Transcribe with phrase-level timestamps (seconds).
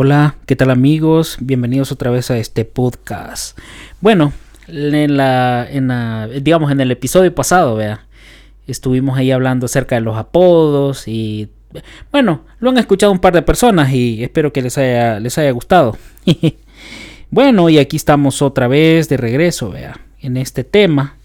[0.00, 1.38] Hola, ¿qué tal amigos?
[1.40, 3.58] Bienvenidos otra vez a este podcast.
[4.00, 4.32] Bueno,
[4.68, 8.06] en la, en la digamos en el episodio pasado, vea,
[8.68, 11.48] estuvimos ahí hablando acerca de los apodos y
[12.12, 15.50] bueno, lo han escuchado un par de personas y espero que les haya, les haya
[15.50, 15.96] gustado.
[17.32, 21.16] bueno, y aquí estamos otra vez de regreso, vea, en este tema,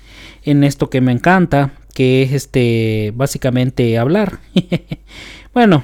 [0.41, 4.39] en esto que me encanta, que es este básicamente hablar.
[5.53, 5.83] bueno,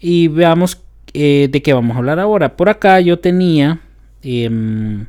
[0.00, 0.80] y veamos
[1.18, 2.56] eh, de qué vamos a hablar ahora.
[2.56, 3.80] Por acá yo tenía
[4.22, 5.06] em,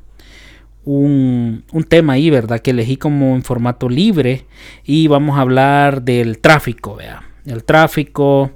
[0.85, 2.59] un, tema ahí, ¿verdad?
[2.61, 4.45] Que elegí como en formato libre
[4.85, 7.23] y vamos a hablar del tráfico, vea.
[7.45, 8.51] El tráfico,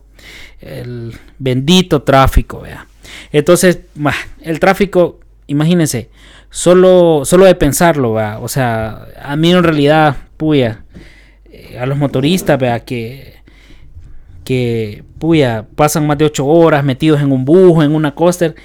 [0.62, 2.88] el bendito tráfico, vea.
[3.34, 3.82] Entonces,
[4.42, 6.10] el tráfico, imagínense,
[6.50, 8.40] solo, solo de pensarlo, vea.
[8.40, 10.86] O sea, a mí en realidad, puya,
[11.50, 13.41] eh, a los motoristas, vea, que
[14.52, 15.04] que
[15.76, 18.56] pasan más de 8 horas metidos en un bus, en una coaster.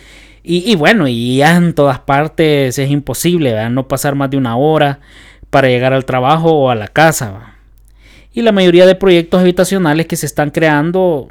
[0.42, 5.00] Y, bueno, y ya en todas partes es imposible no pasar más de una hora
[5.50, 7.54] para llegar al trabajo o a la casa.
[8.32, 11.28] Y la mayoría de proyectos habitacionales que se están creando,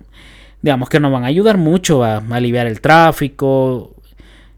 [0.61, 3.94] digamos que nos van a ayudar mucho a aliviar el tráfico,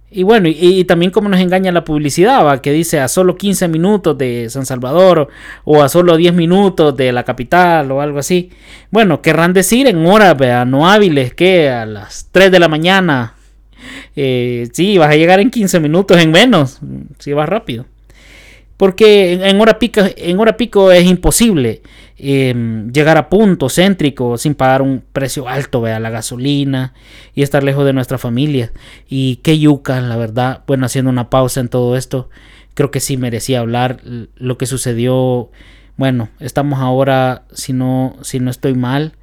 [0.10, 2.62] y bueno, y, también como nos engaña la publicidad, ¿va?
[2.62, 5.28] que dice a solo 15 minutos de San Salvador
[5.66, 8.50] o a solo 10 minutos de la capital o algo así.
[8.90, 10.64] Bueno, querrán decir en horas ¿vea?
[10.64, 13.34] no hábiles que a las 3 de la mañana.
[14.16, 16.80] Eh, sí, vas a llegar en 15 minutos en menos,
[17.20, 17.86] si vas rápido.
[18.78, 21.82] Porque en, hora, pico, en hora pico es imposible
[22.16, 26.94] em, llegar a punto céntrico sin pagar un precio alto a la gasolina
[27.34, 28.72] y estar lejos de nuestra familia.
[29.10, 30.64] Y qué yuca, la verdad.
[30.68, 32.30] Bueno, haciendo una pausa en todo esto,
[32.76, 34.02] creo que sí merecía hablar
[34.36, 35.50] lo que sucedió.
[35.96, 39.14] Bueno, estamos ahora, si no, si no estoy mal,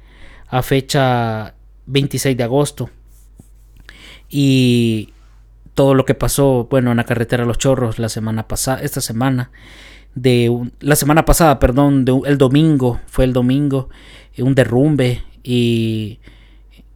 [0.49, 2.89] a fecha 26 de agosto.
[4.29, 5.13] Y
[5.75, 9.51] todo lo que pasó, bueno, en la carretera Los Chorros la semana pasada, esta semana,
[10.15, 13.89] de la semana pasada, perdón, el domingo, fue el domingo,
[14.33, 16.19] eh, un derrumbe y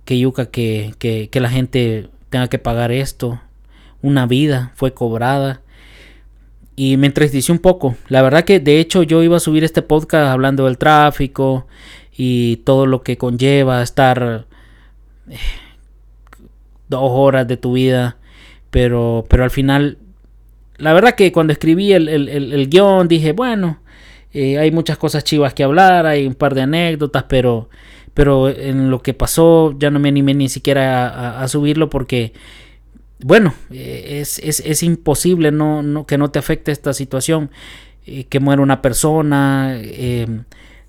[0.06, 3.42] que yuca que, que, que la gente tenga que pagar esto,
[4.02, 5.62] una vida fue cobrada
[6.78, 7.96] y me entristeció un poco.
[8.08, 11.68] La verdad que de hecho yo iba a subir este podcast hablando del tráfico
[12.16, 14.48] y todo lo que conlleva estar
[15.30, 15.38] eh,
[16.88, 18.19] dos horas de tu vida
[18.72, 19.98] pero, pero al final,
[20.78, 23.80] la verdad que cuando escribí el, el, guion dije, bueno,
[24.34, 27.70] eh, hay muchas cosas chivas que hablar, hay un par de anécdotas, pero,
[28.14, 32.34] pero en lo que pasó ya no me animé ni siquiera a, subirlo porque,
[33.22, 37.50] bueno, eh, es, es, es, imposible no, no, que no te afecte esta situación,
[38.06, 40.44] eh, que muera una persona, de,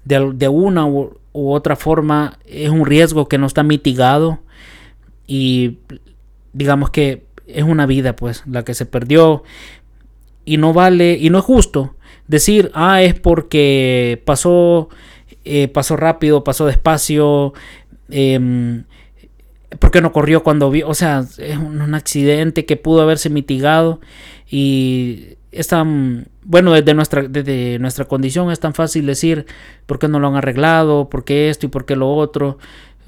[0.04, 4.40] de, una u, u, otra forma es un riesgo que no está mitigado
[5.26, 5.78] y
[6.52, 7.24] digamos que
[7.54, 9.42] es una vida, pues, la que se perdió.
[10.44, 11.94] Y no vale, y no es justo
[12.26, 14.88] decir, ah, es porque pasó,
[15.44, 17.52] eh, pasó rápido, pasó despacio,
[18.08, 18.82] eh,
[19.78, 24.00] porque no corrió cuando vio, o sea, es un, accidente que pudo haberse mitigado
[24.48, 29.46] y es tan, bueno, desde nuestra, desde nuestra condición es tan fácil decir
[29.86, 32.58] por qué no lo han arreglado, por qué esto y por qué lo otro,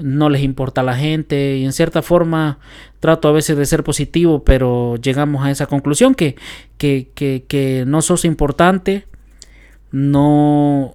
[0.02, 2.58] no les importa a la gente y en cierta forma
[3.00, 6.36] trato a veces de ser positivo, pero llegamos a esa conclusión que,
[6.78, 9.06] que, que, no sos importante,
[9.90, 10.94] no,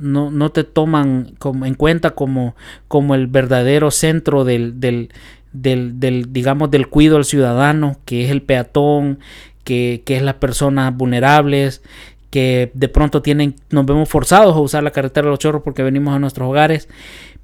[0.00, 2.54] no, no te toman como, en cuenta como,
[2.88, 5.10] como el verdadero centro del, del,
[5.52, 9.18] del, del, digamos, del cuido al ciudadano, que es el peatón,
[9.64, 11.82] que, que es las personas vulnerables,
[12.30, 15.84] que de pronto tienen, nos vemos forzados a usar la carretera de los chorros porque
[15.84, 16.88] venimos a nuestros hogares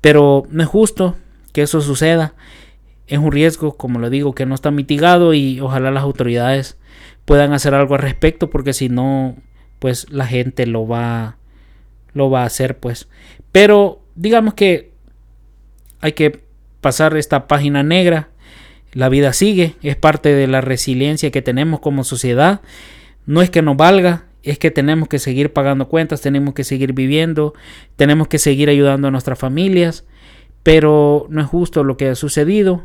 [0.01, 1.17] pero no es justo
[1.53, 2.35] que eso suceda.
[3.07, 6.79] Es un riesgo, como lo digo, que no está mitigado y ojalá las autoridades
[7.25, 9.37] puedan hacer algo al respecto porque si no,
[9.79, 11.37] pues la gente lo va,
[12.13, 13.09] lo va a hacer, pues.
[13.53, 14.93] Pero digamos que
[16.01, 16.41] hay que
[16.81, 18.29] pasar esta página negra.
[18.93, 22.61] La vida sigue, es parte de la resiliencia que tenemos como sociedad.
[23.27, 26.93] No es que nos valga, es que tenemos que seguir pagando cuentas, tenemos que seguir
[26.93, 27.55] viviendo,
[27.97, 30.05] tenemos que seguir ayudando a nuestras familias,
[30.63, 32.85] pero no es justo lo que ha sucedido.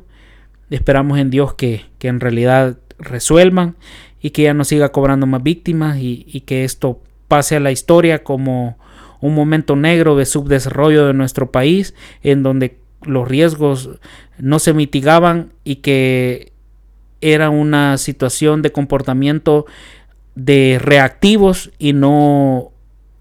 [0.69, 3.75] Esperamos en Dios que, en realidad resuelvan
[4.22, 7.72] y que ya no siga cobrando más víctimas y, y que esto pase a la
[7.72, 8.78] historia como
[9.22, 13.90] un momento negro de subdesarrollo de nuestro país en donde los riesgos
[14.38, 16.51] no se mitigaban y que
[17.22, 19.66] era una situación de comportamiento
[20.36, 22.72] de reactivos y no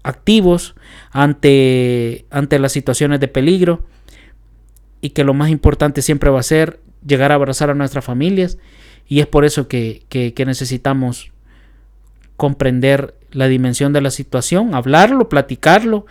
[0.03, 0.75] activos
[1.11, 3.85] ante, ante las situaciones de peligro
[5.01, 8.57] y que lo más importante siempre va a ser llegar a abrazar a nuestras familias
[9.07, 11.31] y es por eso que, que necesitamos
[12.37, 16.05] comprender la dimensión de la situación, hablarlo, platicarlo,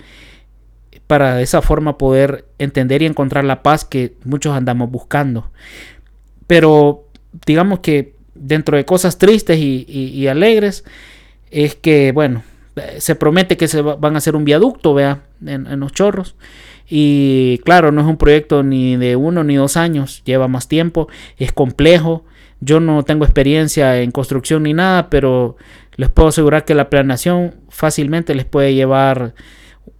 [1.06, 5.50] para de esa forma poder entender y encontrar la paz que muchos andamos buscando.
[6.46, 7.08] Pero
[7.46, 10.84] digamos que dentro de cosas tristes y, alegres,
[11.50, 12.42] es que, bueno,
[12.98, 16.34] se promete que se van a hacer un viaducto, vea, en, los chorros.
[16.88, 21.08] Y claro, no es un proyecto ni de uno ni dos años, lleva más tiempo,
[21.38, 22.24] es complejo.
[22.60, 25.56] Yo no tengo experiencia en construcción ni nada, pero
[25.96, 29.34] les puedo asegurar que la planeación fácilmente les puede llevar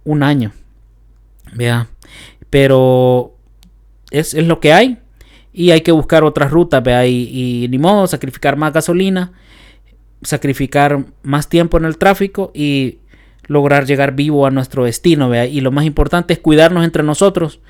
[0.03, 0.51] un año.
[1.53, 1.87] Vea,
[2.49, 3.35] pero
[4.11, 4.99] es, es lo que hay
[5.57, 9.31] y hay que buscar otras rutas, vea, y, ni modo, sacrificar más gasolina,
[10.21, 12.99] sacrificar más tiempo en el tráfico y
[13.47, 17.61] lograr llegar vivo a nuestro destino, vea, y lo más importante es cuidarnos entre nosotros.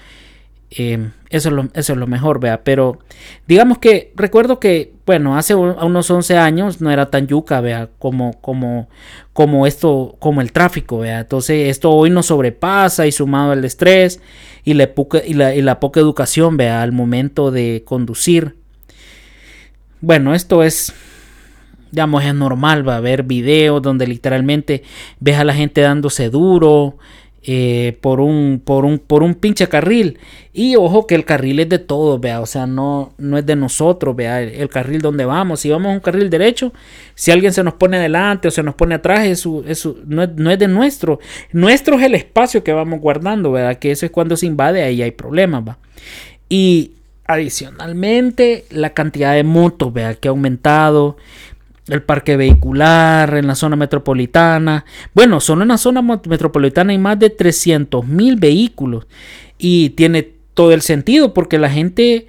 [0.72, 2.64] Eh, eso, es lo, mejor, vea.
[2.64, 3.00] Pero
[3.48, 8.40] digamos que recuerdo que, bueno, hace unos 11 años no era tan yuca, vea, como,
[8.42, 8.90] como,
[9.34, 11.22] como esto, como el tráfico, vea.
[11.22, 14.22] Entonces esto hoy nos sobrepasa y sumado al estrés
[14.64, 14.92] y la,
[15.30, 18.56] la, y la poca educación, vea, al momento de conducir.
[20.02, 20.94] Bueno, esto es
[21.96, 24.84] digamos, es normal, va a haber videos donde literalmente
[25.22, 26.98] ves a la gente dándose duro,
[27.48, 30.18] eh, por, un, por, un, por un pinche carril.
[30.52, 33.56] Y ojo que el carril es de todos, vea, o sea, no, no es de
[33.56, 35.60] nosotros, vea, el, carril donde vamos.
[35.60, 36.74] Si vamos a un carril derecho,
[37.14, 40.60] si alguien se nos pone adelante o se nos pone atrás, no, es, no, es,
[40.60, 41.20] de nuestro.
[41.52, 45.04] Nuestro es el espacio que vamos guardando, vea, que eso es cuando se invade, ahí
[45.04, 45.78] hay problemas, va.
[46.50, 46.94] Y
[47.28, 51.18] adicionalmente, la cantidad de motos, vea, que ha aumentado
[51.88, 54.86] el parque vehicular en la zona metropolitana.
[55.14, 59.08] Bueno, solo en la zona metropolitana hay más de 300 mil vehículos
[59.58, 62.28] y tiene todo el sentido porque la gente,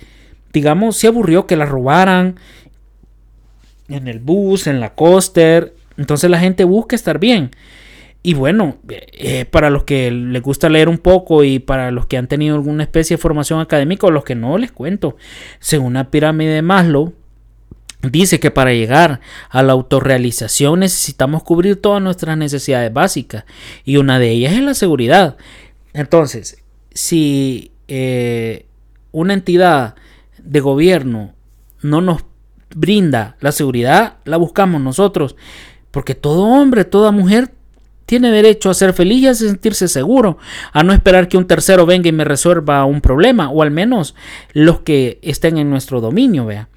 [0.53, 2.37] digamos, se aburrió que la robaran
[3.89, 5.75] en el bus, en la coaster.
[5.97, 7.51] Entonces la gente busca estar bien.
[8.23, 12.17] Y bueno, eh, para los que les gusta leer un poco y para los que
[12.17, 15.17] han tenido alguna especie de formación académica o los que no, les cuento.
[15.61, 17.15] Según la pirámide de Maslow,
[18.11, 23.45] Dice que para llegar a la autorrealización necesitamos cubrir todas nuestras necesidades básicas
[23.85, 25.37] y una de ellas es la seguridad.
[25.93, 26.63] Entonces,
[26.93, 28.67] si eh,
[29.13, 29.95] una entidad
[30.39, 31.35] de gobierno
[31.83, 32.25] no nos
[32.75, 35.37] brinda la seguridad, la buscamos nosotros,
[35.91, 37.51] porque todo hombre, toda mujer
[38.05, 40.39] tiene derecho a ser feliz y a sentirse seguro,
[40.73, 44.15] a no esperar que un tercero venga y me resuelva un problema, o al menos
[44.53, 46.69] los que estén en nuestro dominio, vea.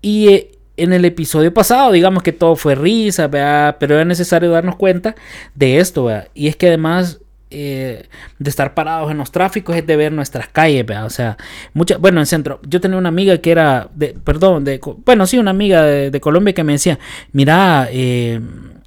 [0.00, 0.50] Y eh,
[0.82, 5.14] en el episodio pasado, digamos que todo fue risa, pero era necesario darnos cuenta
[5.54, 9.96] de esto, y es que además eh, de estar parados en los tráficos es de
[9.96, 11.36] ver nuestras calles, o sea,
[11.74, 15.36] mucha, bueno, en centro, yo tenía una amiga que era, de, perdón, de, bueno, sí,
[15.36, 16.98] una amiga de, Colombia que me decía,
[17.32, 18.40] mira, eh,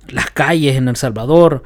[0.07, 1.63] las calles en El Salvador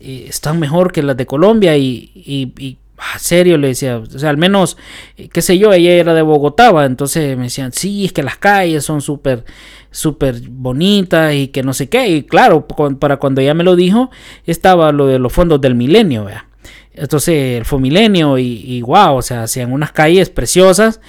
[0.00, 2.78] eh, están mejor que las de Colombia y,
[3.18, 4.76] serio, le decía, o sea, al menos,
[5.16, 8.36] eh, qué sé yo, ella era de Bogotá, entonces me decían, sí, es que las
[8.36, 9.44] calles son súper,
[9.90, 12.66] súper bonitas y que no sé qué, y claro,
[12.98, 14.10] para cuando ella me lo dijo,
[14.46, 16.46] estaba lo de los fondos del milenio, vea.
[16.92, 21.00] Entonces, el milenio y, y wow, o sea, hacían unas calles preciosas.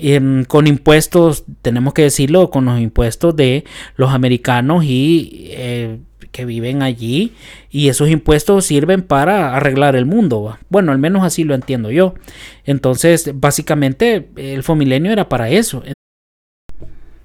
[0.00, 3.64] Em, con impuestos, tenemos que decirlo, con los impuestos de
[3.96, 5.98] los americanos y eh,
[6.32, 7.34] que viven allí
[7.70, 10.58] y esos impuestos sirven para arreglar el mundo.
[10.68, 12.14] Bueno, al menos así lo entiendo yo.
[12.64, 15.82] Entonces, básicamente, el Fomilenio era para eso.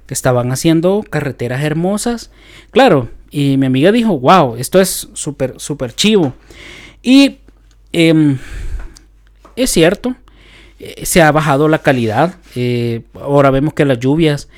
[0.07, 2.31] Estaban haciendo carreteras hermosas.
[2.71, 6.33] Claro, y mi amiga dijo, wow, esto es súper, súper chivo.
[7.01, 7.37] Y
[7.91, 8.37] em,
[9.55, 10.15] es cierto,
[10.79, 12.35] eh, se ha bajado la calidad.
[12.55, 14.49] Eh, ahora vemos que las lluvias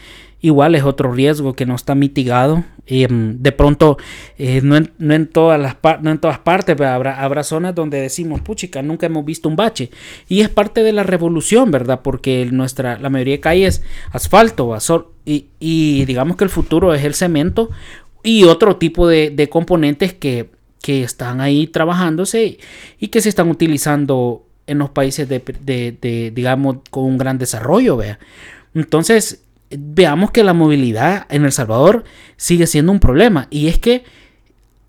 [0.45, 2.63] igual es otro riesgo que no está mitigado.
[2.85, 3.97] Em, de pronto,
[4.37, 8.83] eh, no, en, todas las no en todas partes, habrá, habrá zonas donde decimos, puchica,
[8.83, 9.89] nunca hemos visto un bache.
[10.29, 12.01] Y es parte de la revolución, ¿verdad?
[12.03, 14.77] Porque nuestra, la mayoría de calles asfalto,
[15.25, 17.71] y, y digamos que el futuro es el cemento
[18.21, 22.59] y otro tipo de, componentes que, que, están ahí trabajándose
[22.99, 27.97] y que se están utilizando en los países de, de digamos, con un gran desarrollo,
[27.97, 28.19] vea.
[28.75, 32.03] Entonces, veamos que la movilidad en El Salvador
[32.37, 33.47] sigue siendo un problema.
[33.49, 34.03] Y es que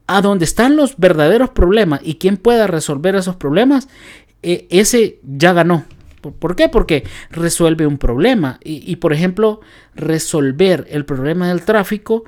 [0.07, 3.89] a donde están los verdaderos problemas y quien pueda resolver esos problemas,
[4.43, 5.85] e, ese ya ganó.
[6.39, 6.69] ¿Por qué?
[6.69, 8.59] Porque resuelve un problema.
[8.65, 9.61] Y, por ejemplo,
[9.95, 12.25] resolver el problema del tráfico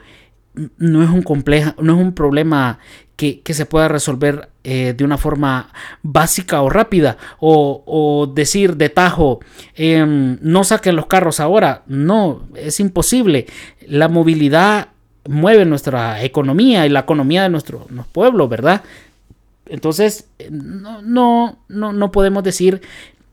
[0.78, 2.78] no es un compleja, no es un problema
[3.16, 5.70] que, se pueda resolver eh, de una forma
[6.02, 9.40] básica o rápida o, decir de tajo
[9.74, 13.46] em, no saquen los carros ahora no es imposible.
[13.86, 14.88] La movilidad
[15.28, 18.82] mueve nuestra economía y la economía de nuestros pueblos verdad
[19.66, 22.80] entonces no, no, no, no podemos decir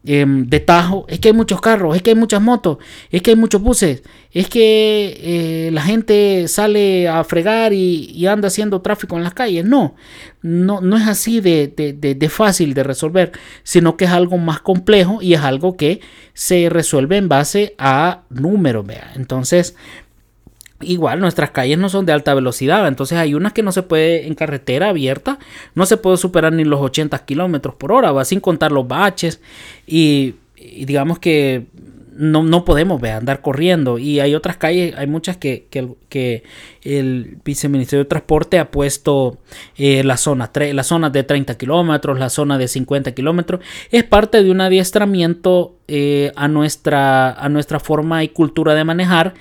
[0.07, 2.77] Em, de tajo, es que hay muchos carros, es que hay muchas motos,
[3.09, 8.49] es que hay muchos buses, es que eh, la gente sale a fregar y, anda
[8.49, 9.65] haciendo tráfico en las calles.
[9.65, 9.95] No,
[10.43, 13.31] no, no es así de, de, fácil de resolver,
[13.63, 16.01] sino que es algo más complejo y es algo que
[16.33, 18.85] se resuelve en base a números.
[18.85, 19.11] Vea.
[19.15, 19.75] Entonces,
[20.81, 24.27] Igual nuestras calles no son de alta velocidad, entonces hay unas que no se puede
[24.27, 25.39] en carretera abierta,
[25.73, 29.39] no se puede superar ni los 80 kilómetros por hora, va sin contar los baches
[29.87, 31.65] y, digamos que
[32.15, 33.97] no, no, podemos andar corriendo.
[33.99, 36.43] Y hay otras calles, hay muchas que, que,
[36.83, 39.39] el viceministerio de Transporte ha puesto
[39.77, 40.49] eh, la zona,
[41.09, 43.61] de 30 kilómetros, la zona de 50 kilómetros.
[43.91, 49.33] Es parte de un adiestramiento eh, a, nuestra, a nuestra forma y cultura de manejar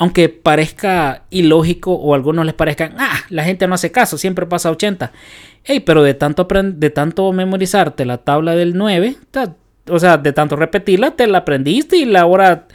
[0.00, 4.46] aunque parezca ilógico o a algunos les parezca, ah, la gente no hace caso, siempre
[4.46, 5.10] pasa 80.
[5.64, 9.16] Hey, pero de tanto, de tanto memorizarte la tabla del 9,
[9.90, 12.66] o sea, de tanto repetirla, te la aprendiste y la hora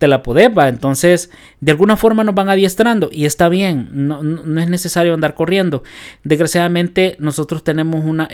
[0.00, 0.68] te la podés, va.
[0.68, 1.30] Entonces,
[1.60, 4.22] de alguna forma nos van adiestrando y está bien, no,
[4.58, 5.82] es necesario andar corriendo.
[6.24, 8.26] Desgraciadamente, nosotros tenemos una,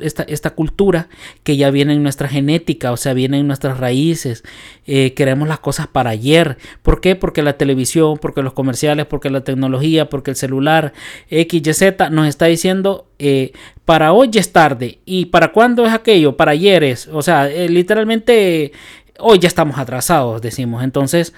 [0.00, 1.08] esta, esta, cultura
[1.42, 4.42] que ya viene en nuestra genética, o sea, viene en nuestras raíces.
[4.86, 6.56] Eh, queremos las cosas para ayer.
[6.80, 7.14] ¿Por qué?
[7.14, 10.94] Porque la televisión, porque los comerciales, porque la tecnología, porque el celular,
[11.28, 13.52] X, Y, Z, nos está diciendo eh,
[13.84, 17.68] para hoy es tarde y para cuándo es aquello, para ayer es, o sea, eh,
[17.68, 18.72] literalmente
[19.18, 20.82] hoy ya estamos atrasados, decimos.
[20.84, 21.32] Entonces,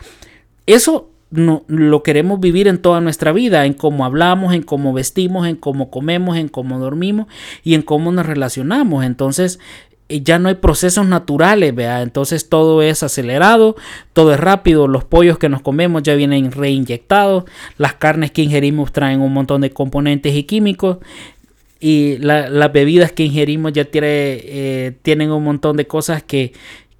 [0.66, 5.46] eso no, lo queremos vivir en toda nuestra vida, en cómo hablamos, en cómo vestimos,
[5.46, 7.26] en cómo comemos, en cómo dormimos
[7.62, 9.04] y en cómo nos relacionamos.
[9.04, 9.58] Entonces,
[10.08, 13.74] eh, ya no hay procesos naturales, vea, entonces todo es acelerado,
[14.12, 17.44] todo es rápido, los pollos que nos comemos ya vienen reinyectados,
[17.78, 20.98] las carnes que ingerimos traen un montón de componentes y químicos,
[21.80, 26.54] y las bebidas que ingerimos ya tiene, eh, tienen un montón de cosas que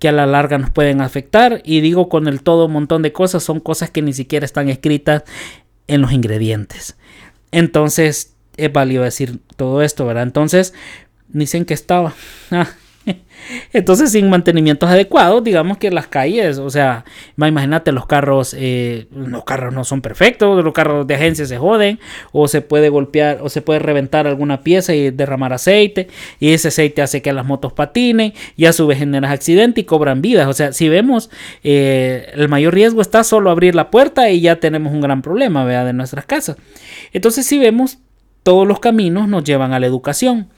[0.05, 1.63] que a la larga nos pueden afectar.
[1.65, 4.69] Y digo con el todo un montón de cosas, son cosas que ni siquiera están
[4.69, 5.23] escritas
[5.87, 6.99] en los ingredientes.
[7.53, 10.25] Entonces, es válido decir todo esto, ¿verdad?
[10.25, 10.75] Entonces,
[11.29, 12.13] dicen que estaba.
[12.51, 12.69] Ah,
[13.73, 17.05] entonces, sin mantenimientos adecuados, digamos que las calles, o sea,
[17.37, 21.99] imagínate los carros, eh, los carros no son perfectos, los carros de agencia se joden,
[22.33, 26.09] o se puede golpear, o se puede reventar alguna pieza y derramar aceite,
[26.41, 29.87] y ese aceite hace que las motos patinen, y a su vez generan accidentes y
[29.87, 30.49] cobran vidas.
[30.49, 31.31] O sea, si vemos,
[31.63, 35.65] eh, el mayor riesgo está solo abrir la puerta y ya tenemos un gran problema,
[35.65, 35.87] ¿verdad?
[35.87, 36.57] De nuestras casas.
[37.13, 37.99] Entonces, si vemos,
[38.43, 40.49] todos los caminos nos llevan a la educación.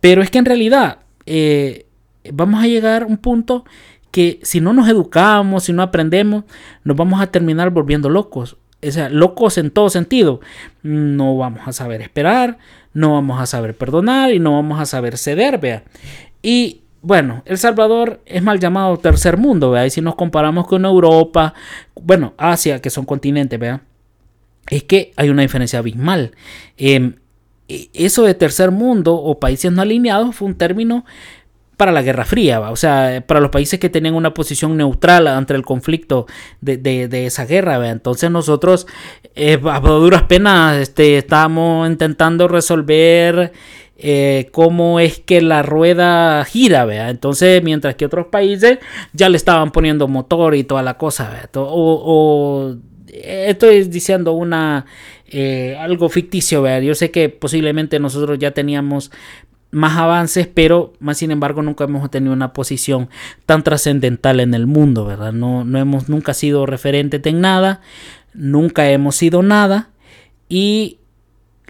[0.00, 1.86] Pero es que en realidad, eh,
[2.32, 3.64] vamos a llegar a un punto
[4.10, 6.44] que si no nos educamos, si no aprendemos,
[6.84, 8.56] nos vamos a terminar volviendo locos.
[8.86, 10.40] O sea, locos en todo sentido.
[10.82, 12.58] No vamos a saber esperar,
[12.92, 15.84] no vamos a saber perdonar y no vamos a saber ceder, vea.
[16.42, 19.86] Y bueno, El Salvador es mal llamado tercer mundo, vea.
[19.86, 21.54] Y si nos comparamos con Europa,
[22.00, 23.82] bueno, Asia, que son continentes, vea.
[24.70, 26.32] Es que hay una diferencia abismal.
[26.76, 27.23] Em, e,
[27.68, 31.04] eso de tercer mundo o países no alineados fue un término
[31.76, 35.54] para la Guerra Fría, o sea, para los países que tenían una posición neutral ante
[35.54, 36.26] el conflicto
[36.60, 37.90] de, esa guerra.
[37.90, 38.86] Entonces nosotros
[39.34, 43.52] eh, a duras penas este, estábamos intentando resolver
[43.96, 48.78] eh, cómo es que la rueda gira, entonces mientras que otros países
[49.12, 52.74] ya le estaban poniendo motor y toda la cosa, o,
[53.12, 54.86] estoy diciendo una
[55.26, 56.80] eh, algo ficticio, ¿vea?
[56.80, 59.10] yo sé que posiblemente nosotros ya teníamos
[59.70, 63.08] más avances, pero más sin embargo nunca hemos tenido una posición
[63.44, 65.32] tan trascendental en el mundo, ¿verdad?
[65.32, 67.80] No, no hemos nunca sido referente en nada,
[68.34, 69.90] nunca hemos sido nada
[70.48, 70.98] y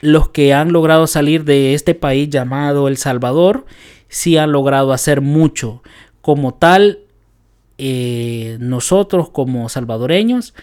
[0.01, 3.65] los que han logrado salir de este país llamado El Salvador,
[4.09, 5.83] sí han logrado hacer mucho.
[6.21, 6.99] Como tal,
[7.79, 10.55] eh, nosotros como salvadoreños,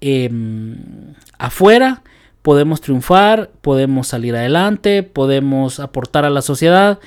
[0.00, 2.02] em, afuera,
[2.42, 6.98] podemos triunfar, podemos salir adelante, podemos aportar a la sociedad.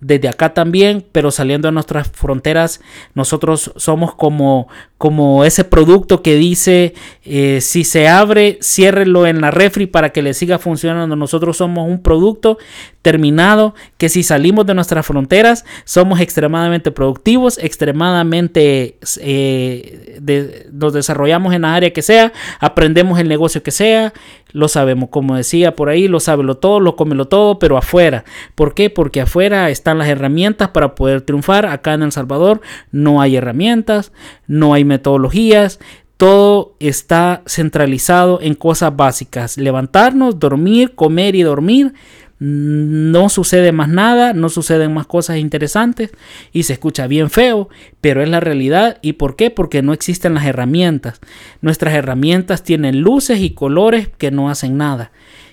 [0.00, 2.80] Desde acá también, pero saliendo de nuestras fronteras,
[3.14, 6.94] nosotros somos como, como ese producto que dice
[7.30, 11.14] Eh, si se abre, ciérrelo en la refri para que le siga funcionando.
[11.14, 12.56] Nosotros somos un producto
[13.02, 21.62] terminado que si salimos de nuestras fronteras somos extremadamente productivos, extremadamente eh, nos desarrollamos en
[21.62, 24.14] la área que sea, aprendemos el negocio que sea,
[24.52, 28.24] lo sabemos, como decía por ahí, lo sabe todo, lo come todo, pero afuera.
[28.54, 28.90] ¿Por qué?
[28.90, 31.66] Porque afuera están las herramientas para poder triunfar.
[31.66, 34.12] Acá en El Salvador no hay herramientas,
[34.46, 35.78] no hay metodologías,
[36.16, 39.56] todo está centralizado en cosas básicas.
[39.56, 41.94] Levantarnos, dormir, comer y dormir.
[42.40, 46.12] No sucede más nada, no suceden más cosas interesantes
[46.52, 47.68] y se escucha bien feo,
[48.00, 48.98] pero es la realidad.
[49.02, 49.50] ¿Y por qué?
[49.50, 51.20] Porque no existen las herramientas.
[51.62, 55.10] Nuestras herramientas tienen luces y colores que no hacen nada.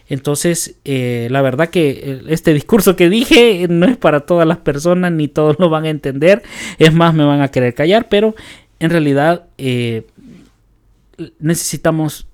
[0.07, 4.57] Entonces, eh, la verdad que eh, este discurso que dije no es para todas las
[4.57, 6.43] personas, ni todos lo van a entender.
[6.77, 8.35] Es más, me van a querer callar, pero
[8.79, 10.05] en realidad eh,
[11.39, 12.27] necesitamos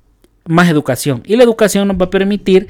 [0.45, 1.23] más educación.
[1.25, 2.67] Y la educación nos va a permitir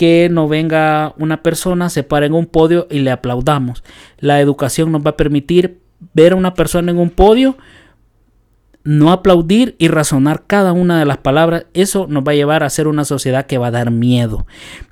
[0.00, 3.84] que no venga una persona, se pare en un podio y le aplaudamos.
[4.16, 5.82] La educación nos va a permitir
[6.14, 7.58] ver a una persona en un podio,
[8.82, 11.66] no aplaudir y razonar cada una de las palabras.
[11.74, 14.46] Eso nos va a llevar a ser una sociedad que va a dar miedo.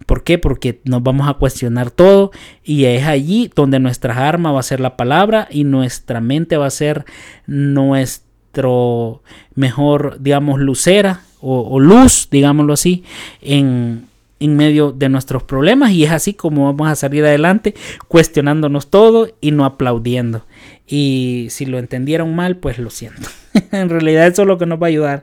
[0.04, 0.36] ¿Por qué?
[0.36, 2.30] Porque nos vamos a cuestionar todo
[2.62, 6.66] y es allí donde nuestra arma va a ser la palabra y nuestra mente va
[6.66, 7.06] a ser
[7.46, 8.28] nuestra
[9.54, 13.04] mejor, digamos, lucera o, luz, digámoslo así,
[13.40, 14.07] en,
[14.40, 17.74] en medio de nuestros problemas y es así como vamos a salir adelante
[18.06, 20.46] cuestionándonos todo y no aplaudiendo.
[20.86, 23.28] Y si lo entendieron mal, pues lo siento.
[23.72, 25.22] en realidad eso es lo que nos va a ayudar.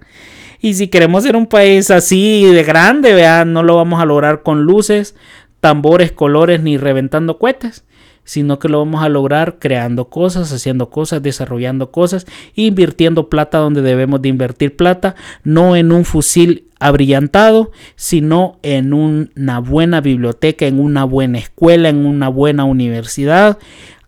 [0.59, 4.43] Y si queremos ser un país así de grande, vean, no lo vamos a lograr
[4.43, 5.15] con luces,
[5.59, 7.84] tambores, colores ni reventando cohetes
[8.25, 13.81] sino que lo vamos a lograr creando cosas, haciendo cosas, desarrollando cosas, invirtiendo plata donde
[13.81, 20.79] debemos de invertir plata, no en un fusil abrillantado, sino en una buena biblioteca, en
[20.79, 23.59] una buena escuela, en una buena universidad.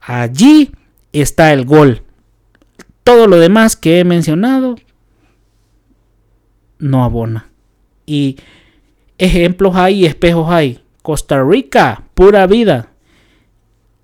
[0.02, 0.72] Allí
[1.14, 2.02] está el gol.
[3.04, 4.76] Todo lo demás que he mencionado
[6.80, 7.48] no abona.
[8.06, 8.38] Y
[9.20, 10.80] ejemplos hay y espejos hay.
[11.04, 12.90] Costa Rica, pura vida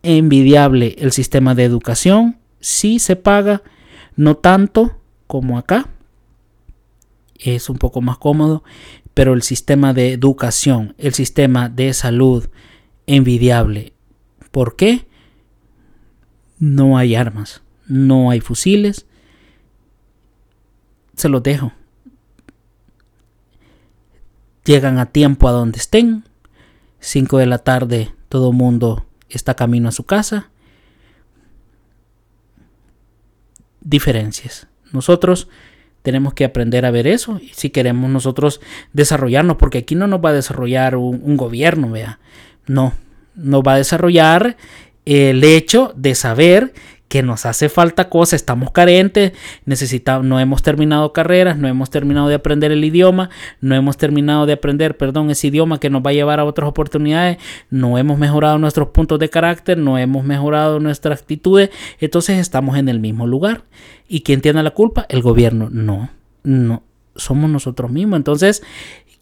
[0.03, 2.37] envidiable el sistema de educación.
[2.59, 3.63] Sí se paga,
[4.15, 5.89] no tanto como acá.
[7.39, 8.63] Es un poco más cómodo,
[9.13, 12.49] pero el sistema de educación, el sistema de salud,
[13.07, 13.93] envidiable.
[14.51, 15.07] ¿Por qué?
[16.59, 19.07] No hay armas, no hay fusiles.
[21.15, 21.73] Se los dejo.
[24.63, 26.23] Llegan a tiempo a donde estén.
[26.99, 29.05] 5 de la tarde, todo mundo
[29.37, 30.49] está camino a su casa.
[33.81, 34.67] Diferencias.
[34.91, 35.47] Nosotros
[36.01, 40.29] tenemos que aprender a ver eso si queremos nosotros desarrollarnos, porque aquí no nos va
[40.29, 42.19] a desarrollar un, un gobierno, vea.
[42.67, 42.93] No,
[43.35, 44.57] nos va a desarrollar
[45.05, 46.73] el hecho de saber
[47.13, 49.33] que nos hace falta cosas, estamos carentes,
[49.65, 53.29] necesitamos, no hemos terminado carreras, no hemos terminado de aprender el idioma,
[53.61, 56.67] no hemos terminado de aprender, perdón, ese idioma que nos va a llevar a otras
[56.67, 57.37] oportunidades,
[57.69, 62.89] no hemos mejorado nuestros puntos de carácter, no hemos mejorado nuestras actitudes, entonces estamos en
[62.89, 63.61] el mismo lugar.
[64.07, 65.05] ¿Y quién tiene la culpa?
[65.07, 65.69] El gobierno.
[65.69, 66.09] No,
[66.41, 66.81] no,
[67.15, 68.17] somos nosotros mismos.
[68.17, 68.63] Entonces,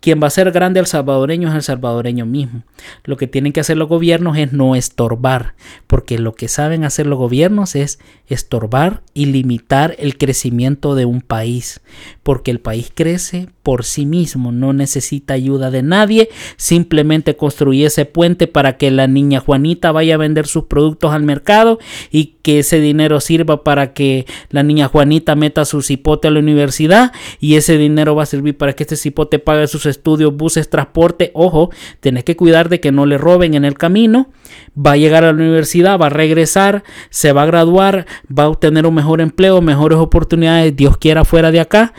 [0.01, 2.63] quien va a ser grande al salvadoreño es el salvadoreño mismo.
[3.03, 5.53] Lo que tienen que hacer los gobiernos es no estorbar,
[5.87, 11.21] porque lo que saben hacer los gobiernos es estorbar y limitar el crecimiento de un
[11.21, 11.81] país,
[12.23, 18.05] porque el país crece por sí mismo, no necesita ayuda de nadie, simplemente construye ese
[18.05, 21.79] puente para que la niña Juanita vaya a vender sus productos al mercado
[22.11, 26.39] y que ese dinero sirva para que la niña Juanita meta su cipote a la
[26.39, 30.69] universidad y ese dinero va a servir para que este cipote pague sus estudios, buses,
[30.69, 31.31] transporte.
[31.33, 31.69] Ojo,
[31.99, 34.29] tenés que cuidar de que no le roben en el camino.
[34.75, 38.49] Va a llegar a la universidad, va a regresar, se va a graduar, va a
[38.49, 41.93] obtener un mejor empleo, mejores oportunidades, Dios quiera fuera de acá.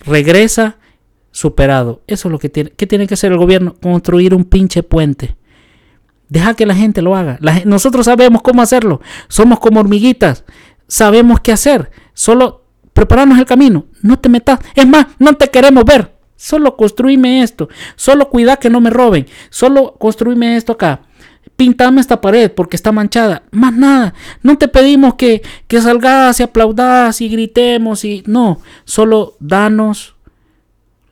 [0.00, 0.76] Regresa
[1.36, 2.00] superado.
[2.06, 2.70] Eso es lo que tiene.
[2.70, 3.74] ¿Qué tiene que hacer el gobierno?
[3.82, 5.36] Construir un pinche puente.
[6.30, 7.38] Deja que la gente lo haga.
[7.66, 9.02] nosotros sabemos cómo hacerlo.
[9.28, 10.44] Somos como hormiguitas.
[10.88, 11.90] Sabemos qué hacer.
[12.14, 13.84] Solo prepararnos el camino.
[14.00, 14.60] No te metas.
[14.74, 16.16] Es más, no te queremos ver.
[16.36, 17.68] Solo construime esto.
[17.96, 19.26] Solo cuida que no me roben.
[19.50, 21.02] Solo construime esto acá.
[21.54, 23.42] Pintame esta pared porque está manchada.
[23.50, 24.14] Más nada.
[24.42, 28.62] No te pedimos que, que salgas y aplaudas y gritemos y no.
[28.86, 30.15] Solo danos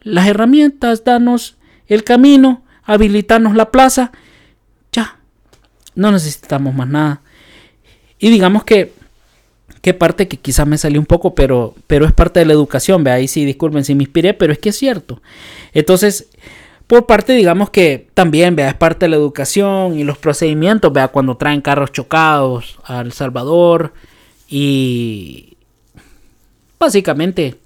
[0.04, 1.56] las herramientas, danos
[1.88, 4.12] el camino, habilitarnos la plaza.
[4.92, 5.18] Ya.
[5.94, 7.22] No necesitamos más nada.
[8.18, 8.92] Y digamos que
[9.80, 13.04] qué parte que quizás me salió un poco, pero, pero es parte de la educación,
[13.04, 15.20] vea, ahí sí, disculpen si me inspiré, pero es que es cierto.
[15.74, 16.28] Entonces,
[16.86, 21.08] por parte, digamos que también, vea, es parte de la educación y los procedimientos, vea,
[21.08, 23.92] cuando traen carros chocados a El Salvador
[24.48, 25.58] y
[26.78, 27.56] básicamente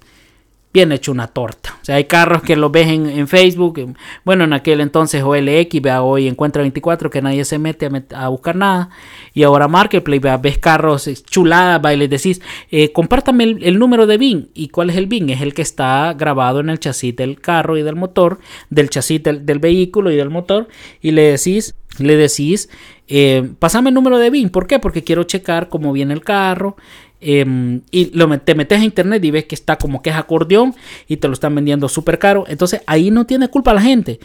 [0.71, 1.77] bien hecho una torta.
[1.81, 6.03] O sea, hay carros que los ves en, Facebook, bueno, en aquel entonces OLX, vea,
[6.03, 8.89] hoy encuentra 24 que nadie se mete a, buscar nada.
[9.33, 14.05] Y ahora Marketplace, vea, ves carros chuladas, va y les decís, eh, compártame el, número
[14.05, 14.49] de BIN.
[14.53, 15.29] ¿Y cuál es el BIN?
[15.31, 19.23] Es el que está grabado en el chasis del carro y del motor, del chasis
[19.23, 20.67] del, del vehículo y del motor.
[21.01, 22.69] Y le decís, le decís,
[23.07, 24.49] eh, pásame el número de BIN.
[24.49, 24.79] ¿Por qué?
[24.79, 26.77] Porque quiero checar cómo viene el carro.
[27.21, 30.73] Em, y lo, te metes a internet y ves que está como que es acordeón
[31.07, 32.45] y te lo están vendiendo súper caro.
[32.47, 34.19] Entonces ahí no tiene culpa la gente.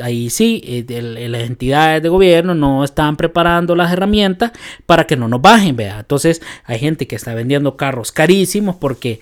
[0.00, 4.52] ahí sí, eh, las entidades de gobierno no están preparando las herramientas
[4.86, 5.74] para que no nos bajen.
[5.76, 6.00] Vea.
[6.00, 9.18] Entonces hay gente que está vendiendo carros carísimos porque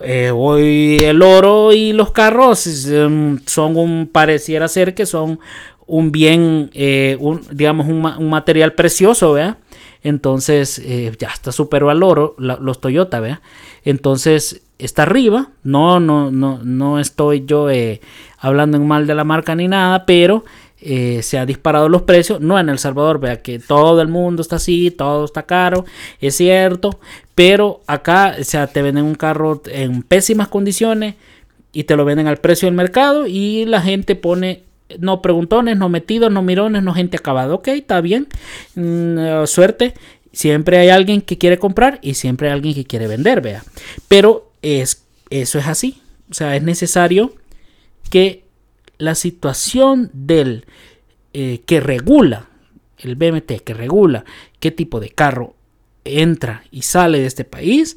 [0.00, 5.40] eh, hoy el oro y los carros em, son un, pareciera ser que son
[5.86, 9.58] un bien, eh, un, digamos, un, un material precioso, ¿vea?
[10.02, 13.42] Entonces eh, ya está super valoro los Toyota, ¿vea?
[13.84, 15.50] Entonces está arriba.
[15.62, 18.00] No, no, no, no estoy yo eh,
[18.38, 20.44] hablando en mal de la marca ni nada, pero
[20.80, 22.40] eh, se han disparado los precios.
[22.40, 25.84] No en El Salvador, vea que todo el mundo está así, todo está caro,
[26.20, 26.98] es cierto.
[27.34, 31.14] Pero acá, o sea, te venden un carro en pésimas condiciones
[31.72, 34.64] y te lo venden al precio del mercado y la gente pone
[34.98, 37.54] no preguntones, no metidos, no mirones, no gente acabada.
[37.54, 38.28] Ok, está bien.
[38.74, 39.94] Mm, eh, suerte.
[40.32, 43.64] Siempre hay alguien que quiere comprar y siempre hay alguien que quiere vender, vea.
[44.08, 46.02] Pero es, eso es así.
[46.30, 47.34] O sea, es necesario
[48.10, 48.44] que
[48.98, 50.66] la situación del
[51.32, 52.48] eh, que regula,
[52.98, 54.24] el BMT que regula
[54.60, 55.54] qué tipo de carro
[56.04, 57.96] entra y sale de este país,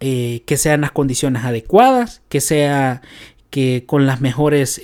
[0.00, 3.02] eh, que sean las condiciones adecuadas, que sea
[3.50, 4.80] que con las mejores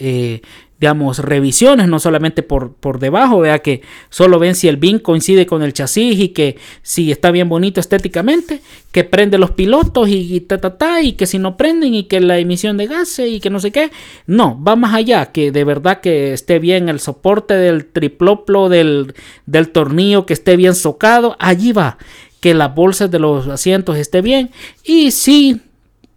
[0.80, 5.44] digamos, revisiones, no solamente por, por debajo, vea que solo ven si el BIN coincide
[5.44, 8.60] con el chasis y que si está bien bonito estéticamente,
[8.92, 12.20] que prende los pilotos y, ta, ta, ta, y que si no prenden y que
[12.20, 13.90] la emisión de gases y que no sé qué.
[14.26, 19.14] No, va más allá, que de verdad que esté bien el soporte del triploplo del,
[19.46, 21.98] del tornillo, que esté bien socado, allí va,
[22.38, 24.52] que las bolsas de los asientos esté bien
[24.84, 25.60] y si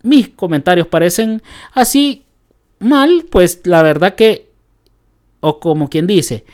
[0.04, 1.42] mis comentarios parecen
[1.74, 2.26] así
[2.78, 4.51] mal, pues la verdad que
[5.42, 6.46] o como quien dice,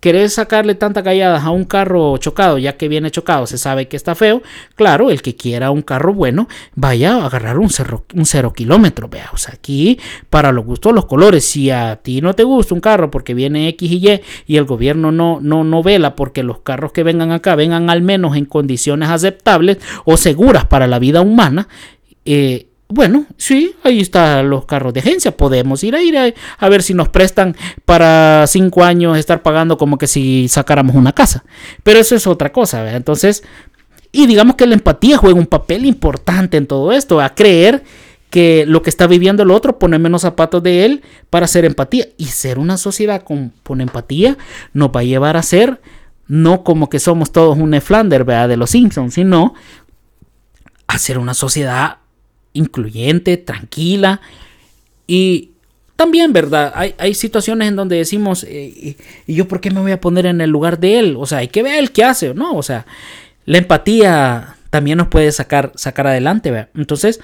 [0.00, 3.96] querés sacarle tanta calladas a un carro chocado, ya que viene chocado, se sabe que
[3.96, 4.42] está feo,
[4.74, 9.08] claro, el que quiera un carro bueno, vaya a agarrar un cero, un cero kilómetro,
[9.08, 9.98] vea, o sea, aquí
[10.30, 13.68] para los gustos los colores, si a ti no te gusta un carro porque viene
[13.68, 17.32] X y Y y el gobierno no, no, no vela porque los carros que vengan
[17.32, 21.68] acá vengan al menos en condiciones aceptables o seguras para la vida humana,
[22.24, 25.36] eh, bueno, sí, ahí están los carros de agencia.
[25.36, 26.16] Podemos ir a ir
[26.58, 31.12] a, ver si nos prestan para cinco años estar pagando como que si sacáramos una
[31.12, 31.44] casa.
[31.82, 33.44] Pero eso es otra cosa, Entonces,
[34.10, 37.84] y digamos que la empatía juega un papel importante en todo esto, a creer
[38.30, 42.06] que lo que está viviendo el otro, ponerme los zapatos de él para hacer empatía.
[42.16, 44.38] Y ser una sociedad con, con empatía
[44.72, 45.82] nos va a llevar a ser,
[46.26, 48.48] no como que somos todos un Flander, ¿verdad?
[48.48, 49.52] De los Simpsons, sino
[50.86, 51.98] a ser una sociedad
[52.58, 54.20] incluyente, tranquila.
[55.06, 55.52] Y
[55.96, 56.72] también, ¿verdad?
[56.74, 60.40] Hay, situaciones en donde decimos, eh, y, yo por qué me voy a poner en
[60.40, 61.16] el lugar de él?
[61.18, 62.54] O sea, hay que ver el que hace, ¿no?
[62.54, 62.86] O sea,
[63.46, 66.68] la empatía también nos puede sacar, sacar adelante, ¿verdad?
[66.74, 67.20] Entonces,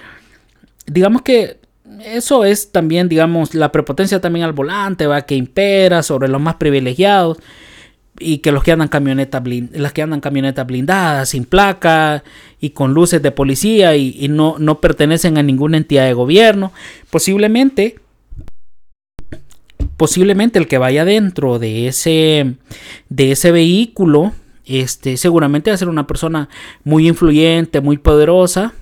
[0.87, 1.59] digamos que
[2.05, 5.23] eso es también, digamos, la prepotencia también al volante, ¿va?
[5.23, 7.39] Que impera sobre los más privilegiados
[8.19, 12.23] y que los que andan camionetas las que andan camionetas blindadas sin placa
[12.61, 16.73] y con luces de policía y, no, no, pertenecen a ninguna entidad de gobierno
[17.11, 17.99] posiblemente
[19.97, 22.55] posiblemente el que vaya dentro de ese
[23.09, 24.33] de ese vehículo
[24.65, 26.49] este seguramente va a ser una persona
[26.85, 28.75] muy influyente muy poderosa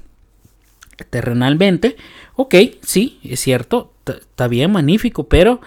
[1.11, 1.97] terrenalmente.
[2.37, 5.61] Ok sí es cierto está bien magnífico pero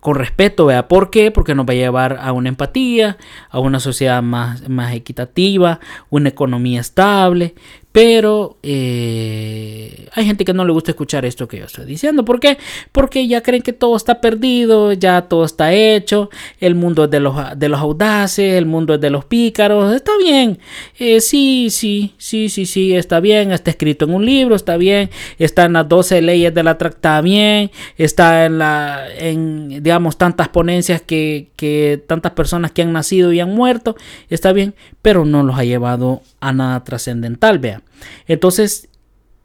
[0.00, 1.30] con respeto, vea, ¿por qué?
[1.30, 3.16] Porque nos va a llevar a una empatía,
[3.50, 5.80] a una sociedad más, más equitativa,
[6.10, 7.54] una economía estable,
[7.92, 12.24] Pero eh, hay gente que no le gusta escuchar esto que yo estoy diciendo.
[12.24, 12.58] ¿Por qué?
[12.92, 16.28] Porque ya creen que todo está perdido, ya todo está hecho,
[16.60, 19.94] el mundo es de los, de los audaces, el mundo es de los pícaros.
[19.94, 20.58] Está bien,
[20.98, 25.10] eh, sí, sí, sí, sí, sí, está bien, está escrito en un libro, está bien,
[25.38, 30.48] está en las 12 leyes de la tracta bien, está en, la, en digamos, tantas
[30.48, 33.96] ponencias que, que tantas personas que han nacido y han muerto,
[34.30, 37.82] está bien, pero no los ha llevado a nada trascendental, vea.
[38.28, 38.88] Entonces,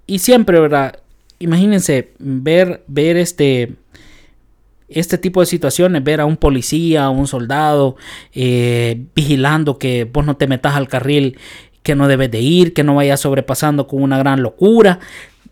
[0.06, 0.99] y siempre, ¿verdad?
[1.39, 3.73] Imagínense ver, ver este,
[4.89, 7.95] este tipo de situaciones, ver a un policía, a un soldado,
[8.32, 11.39] eh, vigilando que vos no te metas al carril
[11.82, 14.99] que no debes de ir, que no vayas sobrepasando con una gran locura,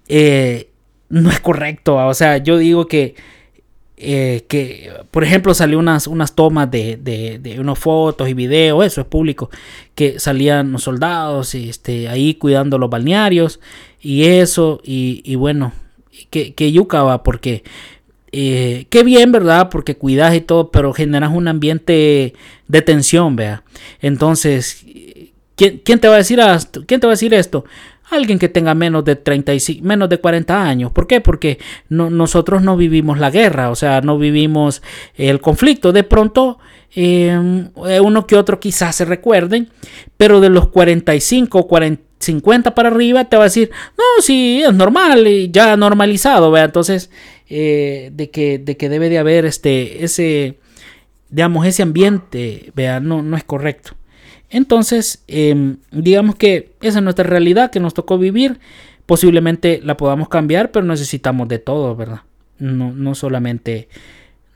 [0.08, 0.70] eh,
[1.10, 1.98] no es correcto.
[1.98, 3.16] O sea, yo digo que
[4.04, 9.02] eh, que, por ejemplo, salió unas, unas tomas de, de, unas fotos y videos, eso
[9.02, 9.52] es público,
[9.94, 13.60] que salían los soldados este, ahí cuidando los balnearios
[14.02, 15.74] y eso, y, bueno,
[16.32, 17.64] que, que yuca va, porque
[18.32, 19.70] eh, qué bien, ¿verdad?
[19.70, 22.34] Porque cuidas y todo, pero generas un ambiente
[22.68, 23.64] de tensión, vea.
[24.02, 24.84] Entonces,
[25.56, 26.84] ¿quién, quién te va a decir esto?
[26.88, 27.66] ¿Quién te va a decir esto?
[28.12, 30.92] Alguien que tenga menos de 35, menos de 40 años.
[30.92, 31.22] ¿Por qué?
[31.22, 31.58] Porque
[31.90, 34.82] nosotros no vivimos la guerra, o sea, no vivimos
[35.16, 35.92] el conflicto.
[35.92, 36.60] De pronto,
[36.94, 39.70] em, uno que otro quizás se recuerden,
[40.18, 44.74] pero de los 45, 40, 50 para arriba te va a decir, no, sí, es
[44.74, 46.66] normal, ya normalizado, ¿vea?
[46.66, 47.10] Entonces,
[47.50, 50.60] eh, de, que, de que debe de haber este, ese,
[51.30, 53.96] digamos, ese ambiente, vea, no, no es correcto.
[54.52, 58.60] Entonces, em, digamos que esa es nuestra realidad que nos tocó vivir.
[59.06, 62.22] Posiblemente la podamos cambiar, pero necesitamos de todo, ¿verdad?
[62.60, 63.88] No, no solamente,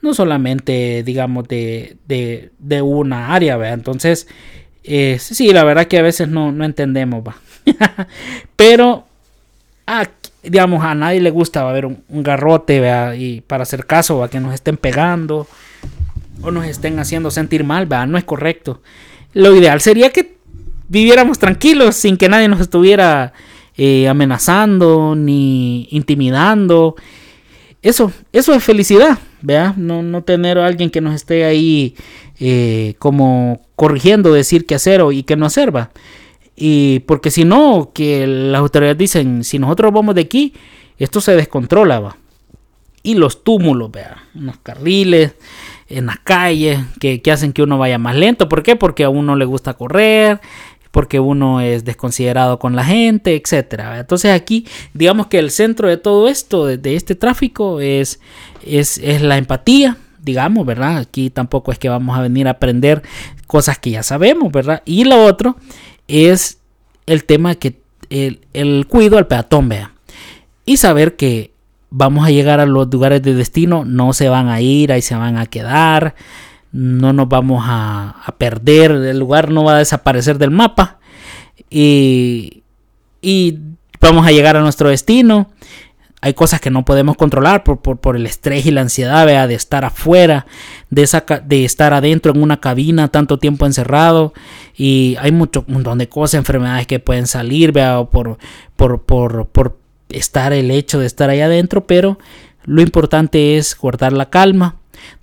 [0.01, 3.75] no solamente, digamos, de, de, una área, ¿verdad?
[3.75, 4.27] Entonces,
[4.83, 7.37] eh, sí, la verdad que a veces no, no entendemos, ¿va?
[8.57, 9.05] pero,
[10.43, 13.13] digamos, a nadie le gusta haber un, un garrote, ¿verdad?
[13.13, 15.47] Y para hacer caso, a que nos estén pegando
[16.41, 18.07] o nos estén haciendo sentir mal, ¿verdad?
[18.07, 18.81] No es correcto.
[19.35, 20.37] Lo ideal sería que
[20.87, 23.33] viviéramos tranquilos sin que nadie nos estuviera
[23.75, 26.95] eh, amenazando ni intimidando.
[27.81, 29.73] Eso, eso es felicidad, ¿vea?
[29.75, 31.95] No, no tener a alguien que nos esté ahí
[32.39, 35.91] eh, como corrigiendo, decir qué hacer y qué no hacer, ¿va?
[36.55, 40.53] Y porque si no, que las autoridades dicen, si nosotros vamos de aquí,
[40.97, 42.17] esto se descontrola, ¿va?
[43.03, 45.33] Y los túmulos, vea, unos carriles,
[45.87, 48.49] en las calles que, hacen que uno vaya más lento.
[48.49, 48.75] ¿Por qué?
[48.75, 50.39] Porque a uno le gusta correr,
[50.91, 53.99] porque uno es desconsiderado con la gente, etcétera.
[53.99, 58.19] Entonces aquí, digamos que el centro de todo esto, de, este tráfico, es,
[58.65, 60.97] es, la empatía, digamos, ¿verdad?
[60.97, 63.03] Aquí tampoco es que vamos a venir a aprender
[63.47, 64.81] cosas que ya sabemos, ¿verdad?
[64.85, 65.57] Y lo otro
[66.07, 66.59] es
[67.05, 69.91] el tema que el, el cuido al peatón, vea.
[70.65, 71.54] Y saber que
[71.97, 75.15] vamos a llegar a los lugares de destino, no se van a ir, ahí se
[75.15, 76.13] van a quedar,
[76.73, 80.99] no nos vamos a, perder, el lugar no va a desaparecer del mapa
[81.69, 82.63] y,
[84.01, 85.49] vamos a llegar a nuestro destino.
[86.21, 90.47] Hay cosas que no podemos controlar por, el estrés y la ansiedad de estar afuera,
[90.89, 94.33] de, esa, de estar adentro en una cabina tanto tiempo encerrado.
[94.75, 98.03] Y hay mucho, un montón de cosas, enfermedades que pueden salir ¿vea?
[98.05, 98.37] por,
[98.75, 102.19] por, por, por estar el hecho de estar ahí adentro, pero
[102.63, 104.75] lo importante es guardar la calma.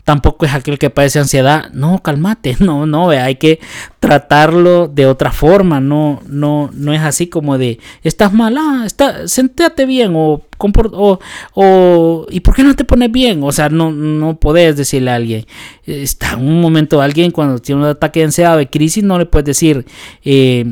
[0.05, 1.71] Tampoco es aquel que padece ansiedad.
[1.73, 2.57] No, cálmate.
[2.63, 3.61] No, no, hay que
[4.01, 5.81] tratarlo de otra forma.
[5.81, 11.19] No, no, no es así como de estás mal, ah, está, sentate bien o, o,
[11.55, 13.43] o y por qué no te pones bien.
[13.43, 15.47] O sea, no, no podés decirle a alguien.
[15.87, 19.19] Está en un momento alguien cuando tiene un ataque de ansiedad o de crisis no
[19.19, 19.85] le puedes decir
[20.25, 20.65] eh,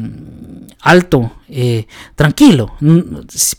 [0.82, 2.74] alto, eh, tranquilo,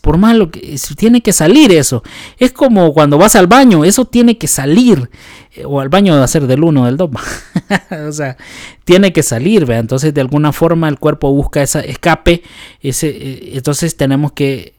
[0.00, 2.02] por malo que tiene que salir eso.
[2.38, 5.10] Es como cuando vas al baño, eso tiene que salir,
[5.54, 7.10] eh, o al baño de hacer del uno del dos,
[8.08, 8.36] o sea,
[8.84, 9.76] tiene que salir, ¿ve?
[9.76, 12.42] entonces de alguna forma el cuerpo busca ese escape,
[12.80, 14.74] ese, eh, entonces tenemos que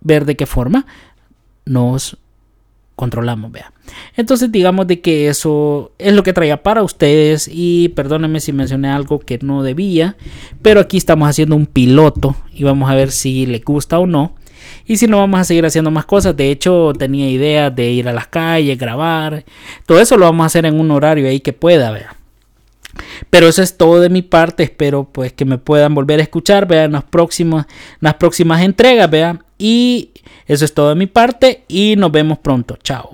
[0.00, 0.86] ver de qué forma
[1.64, 2.18] nos
[2.96, 3.72] controlamos, vea.
[4.16, 8.88] Entonces digamos de que eso es lo que traía para ustedes y perdónenme si mencioné
[8.88, 10.16] algo que no debía,
[10.62, 14.34] pero aquí estamos haciendo un piloto y vamos a ver si le gusta o no.
[14.86, 16.36] Y si no, vamos a seguir haciendo más cosas.
[16.36, 19.44] De hecho, tenía idea de ir a las calles, grabar.
[19.84, 22.16] Todo eso lo vamos a hacer en un horario ahí que pueda, vea.
[23.30, 24.62] Pero eso es todo de mi parte.
[24.62, 26.66] Espero pues que me puedan volver a escuchar.
[26.66, 27.66] Vean las próximas,
[28.62, 29.10] entregas.
[29.10, 29.44] Vean.
[29.58, 30.10] Y
[30.46, 31.64] eso es todo de mi parte.
[31.68, 32.76] Y nos vemos pronto.
[32.82, 33.10] Chao.